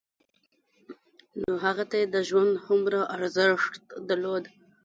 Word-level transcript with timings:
نو 1.41 1.51
هغه 1.65 1.83
ته 1.89 1.95
يې 2.01 2.07
د 2.15 2.17
ژوند 2.27 2.51
هومره 2.65 2.99
ارزښت 3.15 3.73
درلود. 4.09 4.43